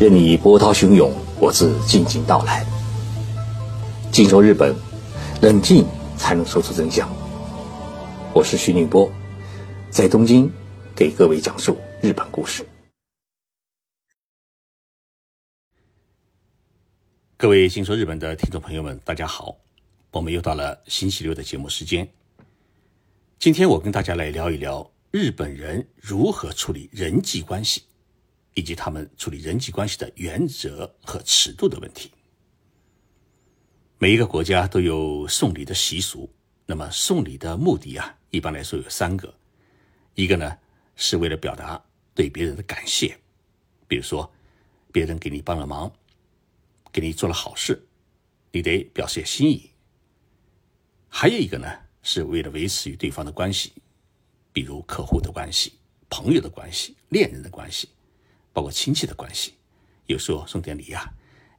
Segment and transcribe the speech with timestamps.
[0.00, 2.66] 任你波涛汹涌，我自静静到来。
[4.10, 4.74] 静说日本，
[5.40, 5.86] 冷静
[6.16, 7.08] 才能说出真相。
[8.34, 9.08] 我是徐宁波，
[9.90, 10.50] 在东京
[10.96, 12.66] 给各位讲述日本故事。
[17.36, 19.56] 各位静说日本的听众朋友们，大家好，
[20.10, 22.08] 我们又到了星期六的节目时间。
[23.38, 27.84] 今天我跟大家来聊一聊日本人如何处理人际关系。
[28.54, 32.10] 以及他们处理人际关系的原则和尺度的问题。
[33.98, 36.28] 每一个国家都有送礼的习俗，
[36.66, 39.32] 那么送礼的目的啊，一般来说有三个：
[40.14, 40.58] 一个呢
[40.96, 41.82] 是为了表达
[42.14, 43.18] 对别人的感谢，
[43.88, 44.30] 比如说
[44.92, 45.90] 别人给你帮了忙，
[46.92, 47.86] 给你做了好事，
[48.52, 49.70] 你得表示心意；
[51.08, 51.66] 还有一个呢
[52.02, 53.72] 是为了维持与对方的关系，
[54.52, 55.72] 比如客户的关系、
[56.10, 57.88] 朋友的关系、恋人的关系。
[58.54, 59.54] 包括亲戚的关系，
[60.06, 61.12] 有时候送点礼呀，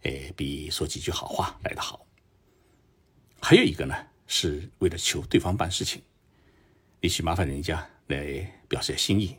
[0.03, 2.07] 诶，比说几句好话来得好。
[3.41, 3.93] 还有一个呢，
[4.25, 6.01] 是为了求对方办事情，
[7.01, 9.35] 你去麻烦人家来表示心意，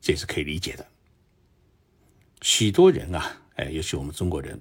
[0.00, 0.86] 这也是可以理解的。
[2.40, 4.58] 许多人啊，哎，尤其我们中国人，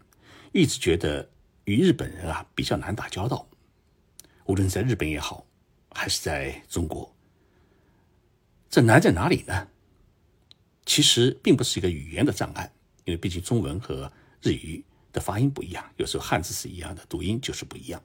[0.52, 1.30] 一直觉得
[1.66, 3.48] 与日本人啊比较难打交道，
[4.46, 5.46] 无论在日本也好，
[5.92, 7.16] 还是在中国，
[8.70, 9.68] 这难在哪里呢？
[10.86, 12.74] 其实并不是一个语言的障碍，
[13.06, 18.02] 因为毕竟中文和日语的发音不一样，有时候汉字是一样的，读音就是不一样。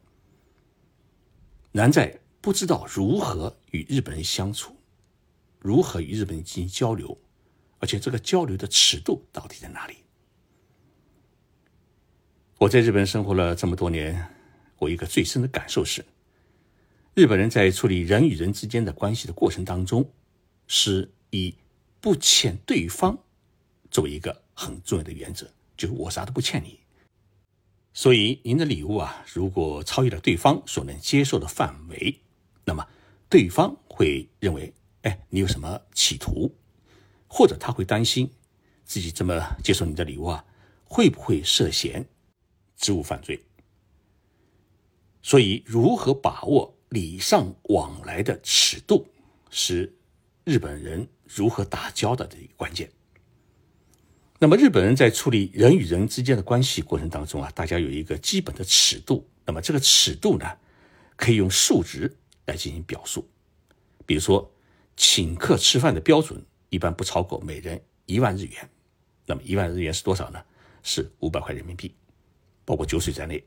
[1.72, 4.76] 难在不知道如何与日本人相处，
[5.58, 7.18] 如何与日本人进行交流，
[7.78, 9.96] 而且这个交流的尺度到底在哪里？
[12.58, 14.28] 我在日本生活了这么多年，
[14.78, 16.04] 我一个最深的感受是，
[17.14, 20.08] 日本人在处理人与人之间的关系的过程当中，
[20.66, 21.54] 是以。
[22.06, 23.18] 不欠对方
[23.90, 26.78] 作为一个很重要的原则，就是我啥都不欠你。
[27.92, 32.20] 所以您的礼物啊，如果超越了对方所能接受的范围，
[32.64, 32.86] 那么
[33.28, 34.72] 对方会认为，
[35.02, 36.54] 哎，你有什么企图，
[37.26, 38.30] 或者他会担心
[38.84, 40.44] 自己这么接受你的礼物啊，
[40.84, 42.06] 会不会涉嫌
[42.76, 43.44] 职务犯罪？
[45.22, 49.08] 所以，如何把握礼尚往来的尺度，
[49.50, 49.92] 是
[50.44, 51.08] 日本人。
[51.26, 52.90] 如何打交道的一个关键。
[54.38, 59.26] 那么日本人在处理人与人之间的关系过程当中啊，大家有一个基本的尺度。
[59.46, 60.58] 那么这个尺度呢，
[61.16, 63.26] 可以用数值来进行表述。
[64.04, 64.52] 比如说，
[64.96, 68.68] 请客吃饭的标准一般不超过每人一万日元。
[69.24, 70.42] 那么一万日元是多少呢？
[70.82, 71.94] 是五百块人民币，
[72.64, 73.42] 包括酒水在内。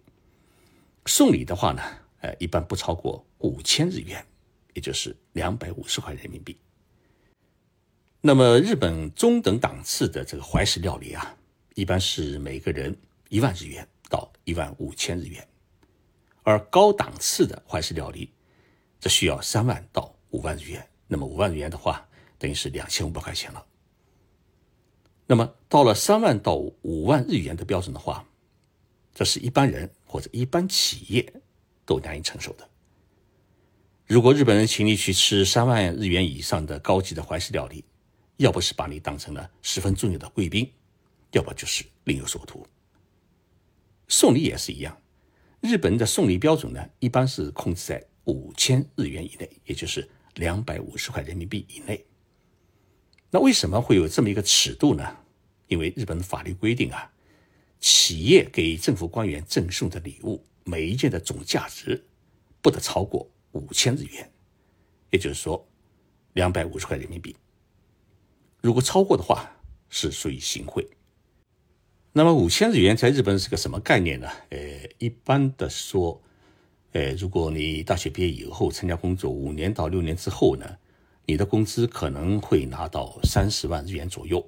[1.06, 1.82] 送礼的话呢，
[2.22, 4.26] 呃，一般不超过五千日元，
[4.74, 6.58] 也就是两百五十块人民币。
[8.22, 11.38] 那么，日本中等档次的这个怀石料理啊，
[11.76, 12.94] 一般是每个人
[13.30, 15.48] 一万日元到一万五千日元，
[16.44, 18.30] 而高档次的怀石料理，
[19.00, 20.86] 则需要三万到五万日元。
[21.08, 22.06] 那么五万日元的话，
[22.38, 23.66] 等于是两千五百块钱了。
[25.26, 28.28] 那么到了三万到五万日元的标准的话，
[29.14, 31.42] 这是一般人或者一般企业
[31.86, 32.70] 都难以承受的。
[34.08, 37.86] 如果日本人请你去吃三万日元以上的高级的怀石料理，
[38.40, 40.72] 要不是把你当成了十分重要的贵宾，
[41.32, 42.66] 要不就是另有所图。
[44.08, 44.98] 送礼也是一样，
[45.60, 52.06] 日本的送礼标准呢，一般是控制在五千日元以内，也就是两百五十块人民币以内。
[53.30, 55.18] 那为什么会有这么一个尺度呢？
[55.68, 57.12] 因为日本的法律规定啊，
[57.82, 62.06] 企业给政府官员赠送的礼物，每一件的总价值
[62.62, 64.32] 不得超过五千日元，
[65.10, 65.68] 也就是说
[66.34, 67.36] 两百五十块人民币。
[68.62, 69.50] 如果超过的话，
[69.90, 70.88] 是属于行贿。
[72.12, 74.28] 那么五千日元在日本是个什么概念呢？
[74.50, 74.60] 呃，
[74.98, 76.22] 一般的说，
[76.92, 80.66] 呃，如果你大学毕业以后参加工作五年到六年之后呢，
[81.26, 84.46] 你的工资可能会拿到三十万日元左右。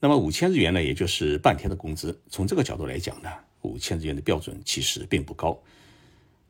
[0.00, 2.20] 那么五千日元呢，也就是半天的工资。
[2.30, 3.30] 从这个角度来讲呢，
[3.62, 5.56] 五千日元的标准其实并不高。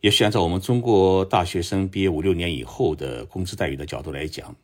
[0.00, 4.56] 也许按照我们中国大学生毕业五六年以后的工资待遇的角度来讲。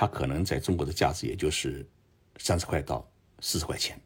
[0.00, 1.84] 它可能在中国的价值也就是
[2.36, 3.04] 三十块到
[3.40, 4.00] 四十块钱，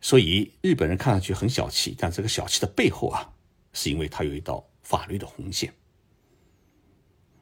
[0.00, 3.32] 所以日本人看上去很小气，但这个小气的背后啊，
[3.72, 5.72] 是因为它有一道法律的红线。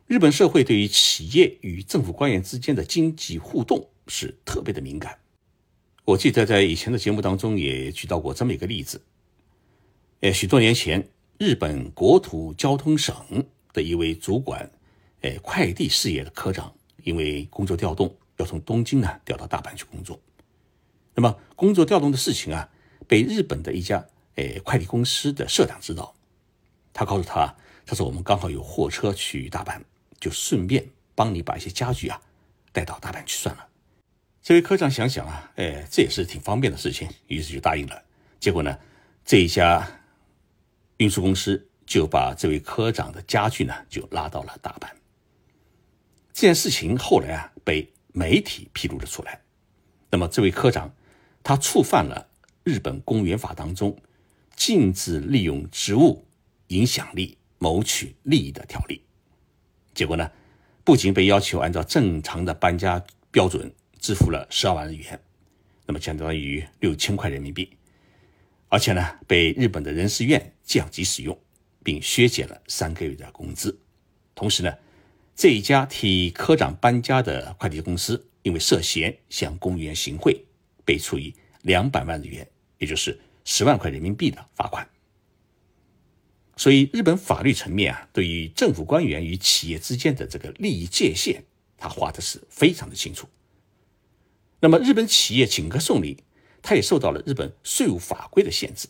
[0.09, 5.19] 日本社会对于企业与政府官员之间的经济互动是特别的敏感。
[6.05, 9.01] 我记得在以前的节目当中也举到过这么一个例子，
[10.21, 11.09] 呃，许多年前，
[11.39, 13.17] 日本国土交通省
[13.73, 14.71] 的一位主管，
[15.23, 16.75] 呃，快递事业的科长。
[17.05, 20.21] 因为工作调动，要从东京呢调到大阪去工作。
[21.15, 22.69] 那么工作调动的事情啊，
[23.07, 24.07] 被日本的一家
[24.37, 26.15] 诶快递公司的社长知道，
[26.93, 27.55] 他告诉他，
[27.85, 29.81] 他说我们刚好有货车去大阪，
[30.21, 32.21] 就顺便帮你把一些家具啊
[32.73, 33.67] 带到大阪去算了。
[34.43, 38.03] 这位科长想想啊，哎，这也是挺方便的事情，于是就答应了。
[38.39, 38.79] 结果呢，
[39.25, 39.87] 这一家
[40.97, 44.89] 运输公司就把这位科长的家具呢就拉到了大阪。
[46.41, 49.43] 这件事情后来啊被媒体披露了出来。
[50.11, 50.91] 那么这位科长
[51.43, 52.31] 他触犯了
[52.65, 53.95] 日本公务员法当中
[54.57, 56.25] 禁止利用职务
[56.69, 59.03] 影响力谋取利益的条例。
[59.93, 60.31] 结果呢，
[60.83, 63.71] 不仅被要求按照正常的搬家标准。
[63.99, 65.21] 支付了十二万日元，
[65.85, 67.69] 那么相当于六千块人民币，
[68.71, 71.39] 而且呢，被日本的人事院降级使用，
[71.85, 73.79] 并削减了三个月的工资。
[74.35, 74.75] 同时呢，
[75.41, 80.45] 这一家替科长搬家的快递公司，因为涉嫌向公务员行贿，
[80.85, 82.47] 被处以两百万日元，
[82.77, 84.87] 也就是十万块人民币的罚款。
[86.59, 91.43] 所以，日本法律层面啊，对于政府官员与企业之间的这个利益界限，
[91.79, 93.27] 他画的是非常的清楚。
[94.61, 96.23] 那么，日本企业请客送礼，
[96.61, 98.89] 它也受到了日本税务法规的限制。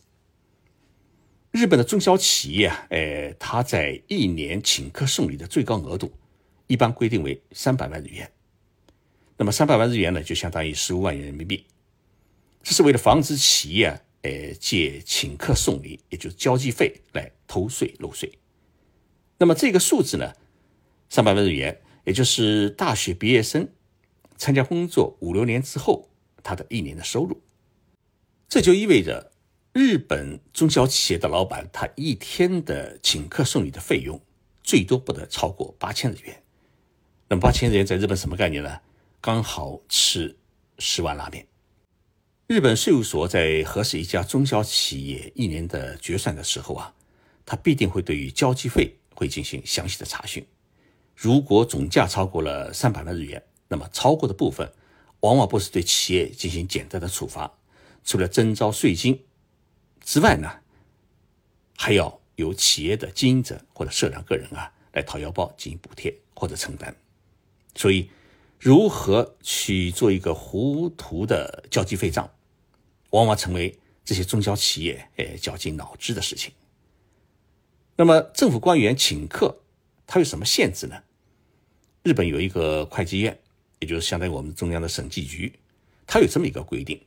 [1.53, 6.13] 日本的中小企业啊，呃，它在一年请客送礼的最高额度，
[6.71, 8.31] 一般规定为三百万日元。
[9.37, 11.67] 那么，三百万日元呢，就相当于十五万元人民币。
[12.63, 18.39] 这是为了防止企业呃借请客送礼，也就是交际费来偷税漏税。
[19.39, 20.33] 那么，这个数字呢，
[21.09, 23.69] 三百万日元，也就是大学毕业生。
[24.37, 26.09] 参加工作五六年之后，
[26.45, 27.43] 他的一年的收入，
[28.49, 29.33] 这就意味着
[29.73, 34.21] 日本中小企业的老板，他一天的请客送礼的费用
[34.63, 36.41] 最多不得超过八千日元。
[37.33, 38.81] 那么八千日元在日本什么概念呢？
[39.21, 40.37] 刚好吃
[40.81, 41.47] 十碗拉面。
[42.49, 46.93] 日本税务所在核实一家中小企业一年的决算的时候啊，
[47.47, 50.45] 他必定会对于交际费会进行详细的查询。
[51.15, 54.69] 如果总价超过了三百万日元，那么超过的部分，
[55.21, 57.53] 往往不是对企业进行简单的处罚，
[58.03, 59.25] 除了征招税金
[60.01, 60.51] 之外呢，
[61.77, 66.93] 还要由企业的经营者或者社长个人啊来掏腰包进行补贴或者承担。
[67.75, 68.11] 所以，
[68.59, 72.31] 如何去做一个糊涂的交际费账，
[73.11, 76.53] 往往成为这些中小企业诶绞尽脑汁的事情。
[77.97, 79.61] 那么，政府官员请客，
[80.07, 81.03] 它有什么限制呢？
[82.03, 83.39] 日本有一个会计院。
[83.83, 85.55] 也就是相当于我们中央的审计局，
[86.07, 87.01] 它有这么一个规定：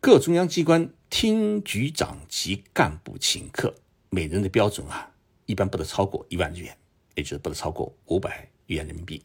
[0.00, 3.74] 各中央机关厅局长级干部请客，
[4.08, 5.12] 每人的标准啊，
[5.44, 6.74] 一般不得超过一万日元，
[7.16, 9.22] 也就是不得超过五百元人民币。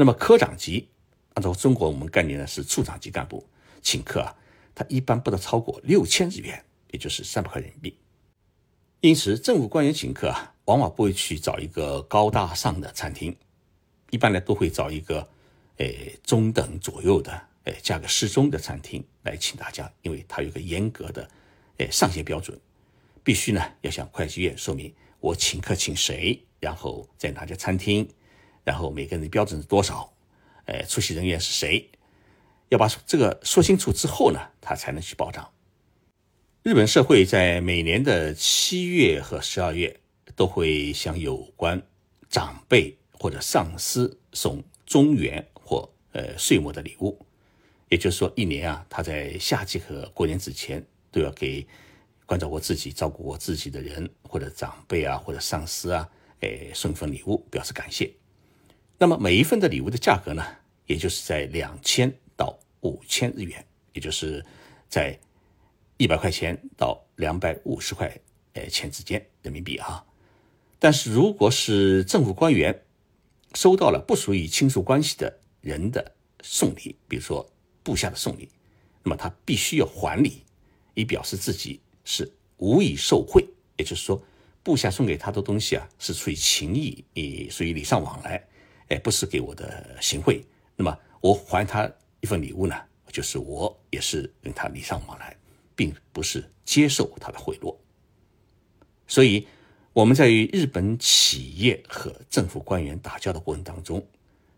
[0.00, 0.88] 那么科长级，
[1.34, 3.46] 按照中国我们概念呢是处长级干部
[3.82, 4.34] 请客啊，
[4.74, 7.98] 他一般不得超过六千日元，也就是三百块人民币。
[9.02, 13.36] 因此，政府官员请客啊，往往不会去找一个高大上的餐厅，
[14.08, 15.28] 一般呢都会找一个。
[15.76, 21.30] 诶，中等左右的，诶，价格适中的餐厅来请大家，因为它有个严格的，
[21.76, 22.58] 诶，上限标准，
[23.22, 28.08] 必须呢要向会计院说明我请客请谁，然后在哪家餐厅，
[28.64, 30.12] 然后每个人的标准是多少，
[30.64, 31.88] 呃，出席人员是谁，
[32.68, 35.50] 要把这个说清楚之后呢，他才能去报账。
[36.62, 40.00] 日本社会在每年的七月和十二月
[40.36, 41.82] 都会向有关
[42.28, 45.46] 长辈或者上司送中元。
[45.62, 47.16] 或呃岁末的礼物，
[47.90, 51.64] 也就是说，一年啊，他在夏季和过年之前都要给
[52.26, 56.08] 关照过自己、照顾过自己的人，或者长辈啊，或者上司啊，
[56.40, 58.10] 诶，送一份礼物表示感谢。
[59.02, 60.44] 那么每一份的礼物的价格呢，
[60.84, 63.64] 也就是在两千到五千日元，
[63.94, 64.44] 也就是
[64.90, 65.18] 在
[65.96, 68.14] 一百块钱到两百五十块
[68.52, 70.04] 呃钱之间人民币啊。
[70.78, 72.78] 但是如果是政府官员
[73.54, 77.50] 收到了不属于亲属关系的，人的送礼，比如说
[77.82, 78.50] 部下的送礼，
[79.02, 80.42] 那么他必须要还礼，
[80.92, 83.42] 以表示自己是无意受贿。
[83.78, 84.22] 也就是说，
[84.62, 88.44] 部下送给他的东西啊，是出于情谊，也属于礼尚往来，
[88.90, 90.44] 哎，不是给我的行贿。
[90.76, 92.76] 那么我还他一份礼物呢，
[93.10, 95.36] 就是我也是跟他礼尚往来，
[95.74, 97.74] 并不是接受他的贿赂。
[99.08, 99.48] 所以
[99.92, 104.06] 我们在与日本企业和政府官员打交道的过程当中。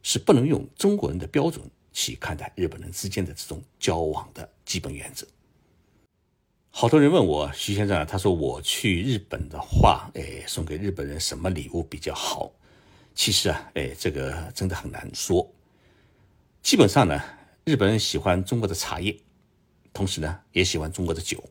[0.05, 5.25] 是不能用中国人的标准去看待日本人之间的这种交往的基本原则。
[6.71, 12.51] 好多人问我徐先生，他说我去日本的话，哎，送给日本人什么礼物比较好？
[13.15, 15.53] 其实啊，哎，这个真的很难说。
[16.63, 17.21] 基本上呢，
[17.65, 19.19] 日本人喜欢中国的茶叶，
[19.93, 21.43] 同时呢也喜欢中国的酒。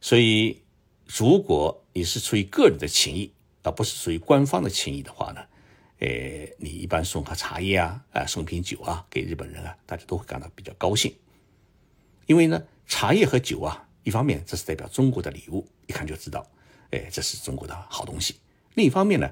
[0.00, 0.62] 所以，
[1.06, 5.40] 如果你是出于个人的情谊，而不是属于官方的情谊的话呢，
[5.98, 6.08] 呃，
[6.58, 11.14] 你一般送盒茶叶啊，啊，送瓶酒啊，给日本人啊，大家都会感到比较高兴。
[12.26, 16.46] 因为呢，茶叶和酒啊，一方面这是代表中国的礼物，一看就知道，
[16.90, 18.36] 哎，这是中国的好东西。
[18.74, 19.30] 另一方面呢，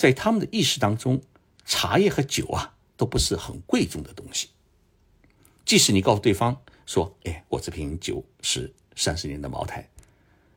[0.00, 1.20] 在他们的意识当中，
[1.66, 4.48] 茶叶和酒啊，都不是很贵重的东西。
[5.62, 9.86] 即使你告诉对方说，哎，我这瓶酒是三十年的茅台。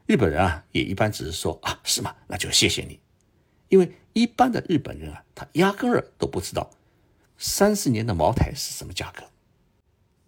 [0.06, 2.16] 日本人啊，也一般只是说啊，是吗？
[2.26, 2.98] 那就谢谢你，
[3.68, 6.72] 因为一般的日本人啊，他压根儿都不知道
[7.38, 9.26] 三十年的茅台是什么价格。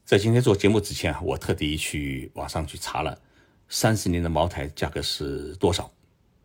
[0.04, 3.18] 在今天做节目之前啊，我特地去网上去查了
[3.70, 5.90] 三十年的茅台价格是多少，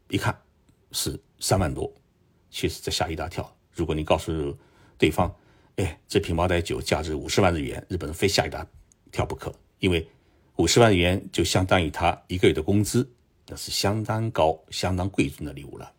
[0.08, 0.40] 一看
[0.92, 1.92] 是三万多，
[2.50, 3.56] 其实这吓一大跳。
[3.72, 4.56] 如果你告诉
[4.98, 5.34] 对方，
[5.76, 8.66] 哎，这瓶茅台酒价值五十万日元，日本人非吓一大
[9.10, 10.06] 跳不可，因为
[10.56, 13.10] 五十万日元就相当于他一个月的工资。
[13.52, 15.92] 那是相当高、相当贵重的礼物了。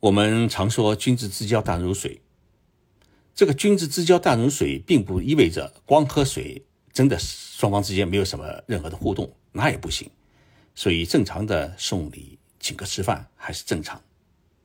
[0.00, 2.20] 我们常说“君子之交淡如水”，
[3.34, 10.10] 这个“君子之交淡如水”并不意味着光喝水，真的双方之间没有什么任何的互动，那也不行。
[10.74, 13.98] 所以，正常的送礼、请客吃饭还是正常。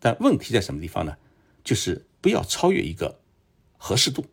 [0.03, 1.15] 但问题在什么地方呢？
[1.63, 3.21] 就是不要超越一个
[3.77, 4.25] 合适度。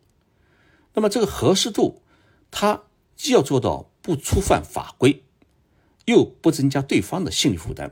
[0.93, 2.01] 那么，这个合适度，
[2.51, 2.83] 它
[3.15, 5.23] 既要做到不触犯法规。
[6.05, 7.91] 又不增加对方的心理负担，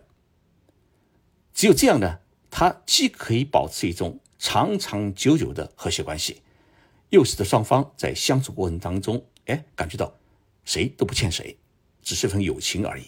[1.53, 2.19] 只有这样呢，
[2.50, 6.41] 它既可以保持一种长长久久的和谐关系，
[7.12, 10.15] 又使得双方在相处过程当中，哎，感觉到
[10.65, 11.59] 谁都不欠谁，
[12.01, 13.05] 只是份友情而已。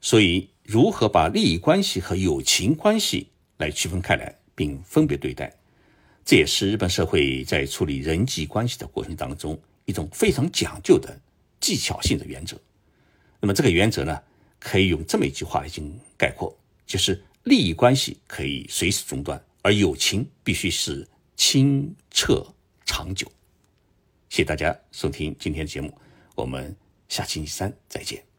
[0.00, 3.30] 所以，如何把利益关系和友情关系
[3.60, 5.54] 来区分开来，并分别对待，
[6.24, 11.16] 这也是日本社会在处理人际关系的过程当中一种非常讲究的
[11.60, 12.58] 技巧性的原则。
[13.38, 14.20] 那么这个原则呢，
[14.58, 22.46] 可以用这么一句话来进行概括，就是利益关系可以随时中断，而友情必须是清澈
[22.84, 23.30] 长久。
[24.28, 25.92] 谢谢大家收听今天的节目，
[26.34, 26.74] 我们
[27.08, 28.29] 下星期三再见。